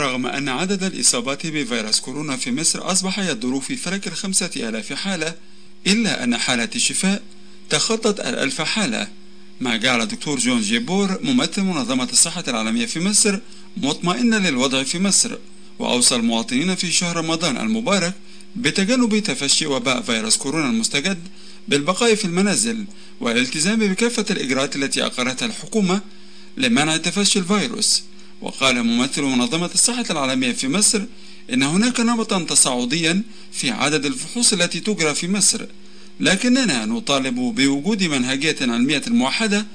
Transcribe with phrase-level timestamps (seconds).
[0.00, 5.34] رغم أن عدد الإصابات بفيروس كورونا في مصر أصبح يدور في فلك الخمسة آلاف حالة
[5.86, 7.22] إلا أن حالة الشفاء
[7.70, 9.08] تخطت الألف حالة.
[9.60, 13.38] ما جعل الدكتور جون جيبور ممثل منظمة الصحة العالمية في مصر
[13.76, 15.36] مطمئنا للوضع في مصر
[15.78, 18.14] وأوصى المواطنين في شهر رمضان المبارك
[18.56, 21.18] بتجنب تفشي وباء فيروس كورونا المستجد
[21.68, 22.84] بالبقاء في المنازل
[23.20, 26.00] والالتزام بكافة الإجراءات التي أقرتها الحكومة
[26.56, 28.02] لمنع تفشي الفيروس.
[28.42, 31.02] وقال ممثل منظمة الصحة العالمية في مصر
[31.52, 33.22] إن هناك نمطا تصاعديا
[33.52, 35.66] في عدد الفحوص التي تجرى في مصر.
[36.20, 39.66] لكننا نطالب بوجود منهجية علمية موحدة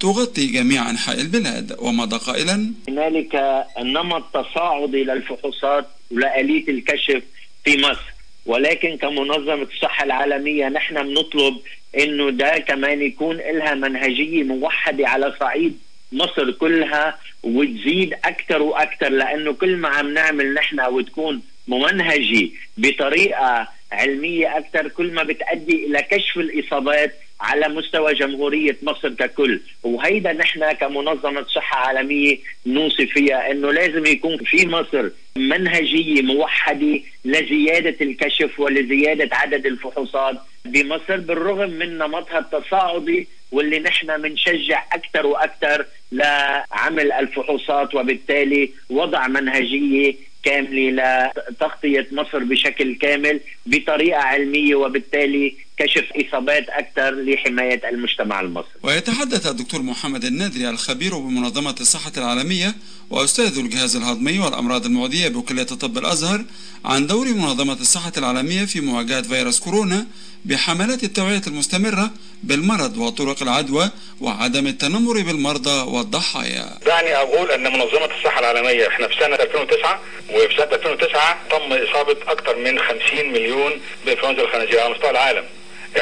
[0.00, 7.22] تغطي جميع أنحاء البلاد ومضى قائلا هنالك نمط تصاعدي للفحوصات ولآلية الكشف
[7.64, 8.12] في مصر.
[8.46, 11.56] ولكن كمنظمة الصحة العالمية نحن بنطلب
[11.98, 15.78] إنه ده كمان يكون لها منهجية موحدة على صعيد
[16.12, 24.58] مصر كلها وتزيد أكثر وأكثر لأنه كل ما عم نعمل نحن وتكون ممنهجه بطريقة علمية
[24.58, 29.60] أكثر كل ما بتؤدي إلى كشف الإصابات على مستوى جمهورية مصر ككل.
[29.82, 37.96] وهيدا نحن كمنظمة صحة عالمية نوصي فيها إنه لازم يكون في مصر منهجية موحدة لزيادة
[38.00, 40.36] الكشف ولزيادة عدد الفحوصات.
[40.64, 50.14] بمصر بالرغم من نمطها التصاعدي واللي نحن بنشجع أكثر وأكثر لعمل الفحوصات وبالتالي وضع منهجية
[50.44, 58.70] كاملة لتغطية مصر بشكل كامل بطريقة علمية وبالتالي كشف إصابات أكثر لحماية المجتمع المصري.
[58.82, 62.74] ويتحدث الدكتور محمد النادري الخبير بمنظمة الصحة العالمية
[63.10, 66.44] وأستاذ الجهاز الهضمي والأمراض المعدية بكلية الطب الأزهر
[66.84, 70.06] عن دور منظمة الصحة العالمية في مواجهة فيروس كورونا
[70.44, 72.10] بحملات التوعية المستمرة
[72.42, 73.90] بالمرض وطرق العدوى
[74.20, 76.78] وعدم التنمر بالمرضى والضحايا.
[76.86, 80.00] دعني أقول أن منظمة الصحة العالمية إحنا في سنة 2009
[80.34, 83.00] وفي سنه 2009 تم إصابة أكثر من 50
[83.32, 85.44] مليون بإنفلونزا الخنازير على مستوى العالم.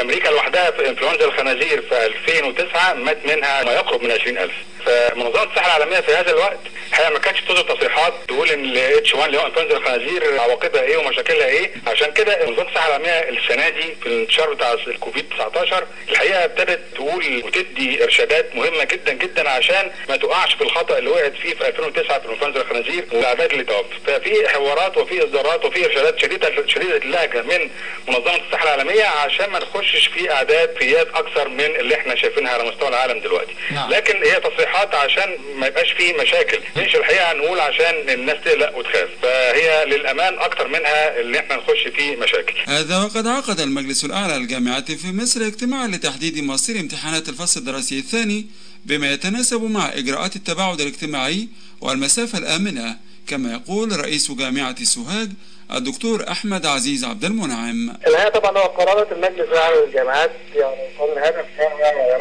[0.00, 4.50] أمريكا لوحدها في إنفلونزا الخنازير في 2009 مات منها ما يقرب من 20000
[4.86, 6.58] فمنظمة الصحة العالمية في هذا الوقت
[6.90, 10.96] الحقيقة ما كانتش تصدر تصريحات تقول إن الاتش 1 اللي هو إنفلونزا الخنازير عواقبها إيه
[10.96, 11.70] ومشاكلها إيه.
[11.86, 17.42] عشان كده منظمة الصحة العالمية السنة دي في الانتشار بتاع الكوفيد 19 الحقيقة ابتدت تقول
[17.44, 22.18] وتدي إرشادات مهمة جدا جدا عشان ما تقعش في الخطا اللي وقعت فيه في 2009
[22.18, 27.42] في إنفلونزا الخنازير والاعداد اللي توفت ففي حوارات وفي إصدارات وفي إرشادات شديدة شديدة اللهجه
[27.42, 27.70] من
[28.08, 32.64] منظمة الصحة العالمية عشان ما نخشش في أعداد فيات أكثر من اللي إحنا شايفينها على
[32.64, 33.54] مستوى العالم دلوقتي.
[33.70, 33.90] نعم.
[33.90, 36.58] لكن هي تصريحات عشان ما يبقاش فيه مشاكل.
[36.76, 39.08] مش الحقيقة نقول عشان الناس تقلق وتخاف.
[39.22, 42.54] فهي للأمان أكثر منها اللي إحنا نخش فيه مشاكل.
[42.66, 48.46] هذا وقد عقد المجلس الأعلى للجامعات في مصر اجتماعا لتحديد مصير امتحانات الفصل الدراسي الثاني
[48.86, 51.48] بما يتناسب مع إجراءات التباعد الاجتماعي
[51.80, 52.96] والمسافة الآمنة.
[53.30, 55.28] كما يقول رئيس جامعة سوهاج
[55.76, 57.96] الدكتور أحمد عزيز عبد المنعم.
[58.06, 61.46] الحقيقة طبعا هو قرارات المجلس الاعلى للجامعات يعني كان الهدف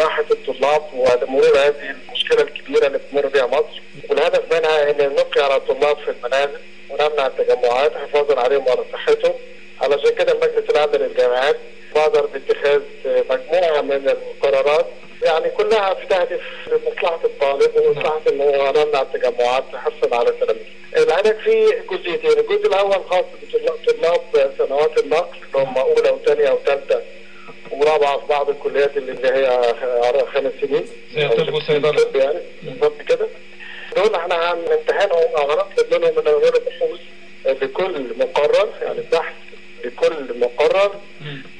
[0.02, 5.56] راحة الطلاب ومرور هذه المشكلة الكبيرة اللي بتمر بها مصر والهدف منها إن نبقي على
[5.56, 6.60] الطلاب في المنازل
[6.90, 9.34] ونمنع التجمعات حفاظا عليهم وعلى صحتهم
[9.82, 11.58] علشان كده المجلس الاعلى للجامعات
[11.96, 14.88] بادر باتخاذ مجموعة من القرارات
[15.24, 20.79] يعني كلها بتهدف لمصلحة الطالب ومصلحة إنه نمنع التجمعات نحصل على سلامته.
[20.98, 27.02] العلاج فيه جزئيتين، الجزء الأول خاص بطلاب سنوات النقل اللي هم أولى وثانية وثالثة
[27.72, 29.74] ورابعة في بعض الكليات اللي هي
[30.34, 30.86] خمس سنين.
[31.16, 32.06] زي الطب والصيدله.
[32.16, 33.28] يعني بالظبط كده.
[33.96, 37.00] دول إحنا هنمتحنهم أو هنطلب منهم من غير بحوث
[37.64, 39.34] لكل مقرر يعني بحث
[39.86, 40.92] لكل مقرر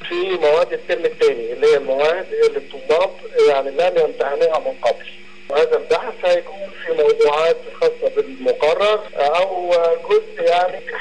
[0.08, 3.10] في مواد الترم الثاني اللي هي المواد اللي الطلاب
[3.48, 5.06] يعني لم يمتحنوها من قبل
[5.48, 7.56] وهذا البحث هيكون في موضوعات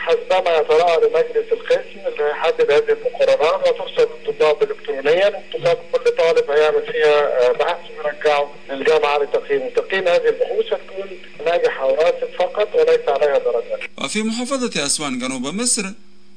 [0.09, 5.28] حسبما يتراءى لمجلس القسم اللي هيحدد هذه المقررات وترسل للطلاب الكترونيا.
[5.36, 11.09] والطلاب كل طالب هيعمل فيها بحث ويرجعه للجامعة لتقييم تقييم هذه البحوث هتكون
[11.46, 13.80] ناجحة وراسب فقط وليس عليها درجات.
[13.97, 15.85] وفي محافظة أسوان جنوب مصر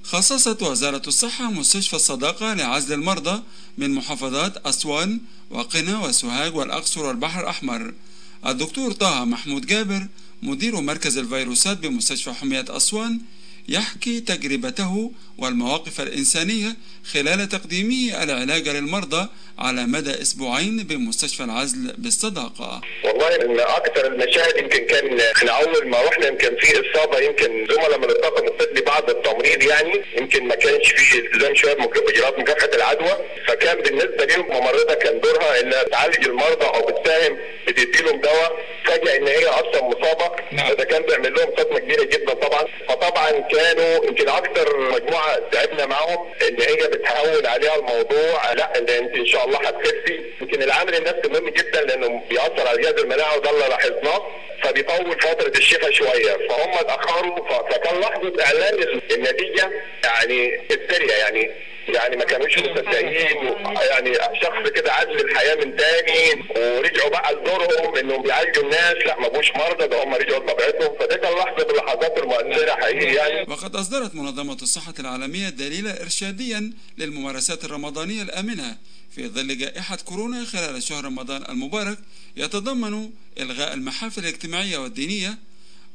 [0.05, 3.43] خصصت وزارة الصحة مستشفى الصداقة لعزل المرضى
[3.79, 5.21] من محافظات أسوان
[5.51, 7.93] وقنا وسوهاج والأقصر والبحر الأحمر.
[8.47, 10.07] الدكتور طه محمود جابر
[10.43, 13.21] مدير مركز الفيروسات بمستشفى حمية أسوان
[13.69, 16.77] يحكي تجربته والمواقف الإنسانية
[17.13, 19.29] خلال تقديمه العلاج للمرضى
[19.59, 22.81] على مدى أسبوعين بمستشفى العزل بالصداقة.
[23.05, 27.99] والله إن أكثر المشاهد يمكن كان إحنا اول ما رحنا يمكن في إصابة يمكن زملاء
[27.99, 33.17] من الطاقم الطبي بعض التمريض يعني يمكن ما كانش في التزام شوية باجراءات مكافحة العدوى.
[33.49, 37.37] فكان بالنسبة لهم ممرضة كان دورها إنها تعالج المرضى أو بتساهم
[37.67, 38.53] بتدي لهم دواء
[38.85, 40.31] فجأة إن هي أصلا مصابة.
[40.53, 40.67] نعم.
[40.69, 42.65] فده كان بيعمل لهم صدمة كبيرة جدا طبعا.
[42.89, 48.53] فطبعا كانوا يمكن أكتر مجموعة تعبنا معاهم إن هي بتهون عليها الموضوع.
[48.53, 50.21] لا إن أنت إن شاء الله هتخفي.
[50.41, 54.27] يمكن العامل النفسي مهم جدا لأنه بيأثر على جهاز المناعة وده اللي لاحظناه.
[54.77, 59.71] فبيطول فترة الشفاء شوية فهم اتأخروا فكان لحظه اعلان النتيجة
[60.05, 61.51] يعني هستيريا يعني
[61.89, 63.55] يعني ما كانوش مصدقين
[63.91, 69.29] يعني شخص كده عاد للحياة من تاني ورجعوا بقى لدورهم إنهم بيعالجوا الناس لأ ما
[69.29, 72.19] بقوش مرضى ده هم رجعوا لطبيعتهم فده كان لحظه من اللحظات
[72.83, 78.79] حقيقي يعني وقد أصدرت منظمة الصحة العالمية دليلا إرشاديا للممارسات الرمضانية الآمنة.
[79.15, 81.99] في ظل جائحة كورونا خلال شهر رمضان المبارك
[82.37, 85.39] يتضمن إلغاء المحافل الاجتماعية والدينية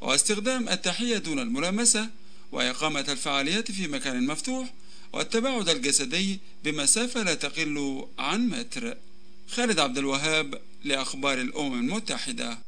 [0.00, 2.08] واستخدام التحية دون الملامسة
[2.52, 4.72] وإقامة الفعاليات في مكان مفتوح
[5.12, 8.96] والتباعد الجسدي بمسافة لا تقل عن متر.
[9.50, 12.58] خالد عبد الوهاب لأخبار الأمم المتحدة.